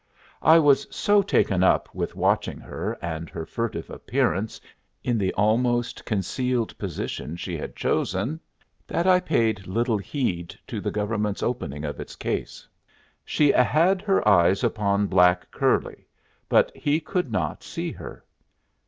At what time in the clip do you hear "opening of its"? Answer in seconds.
11.43-12.15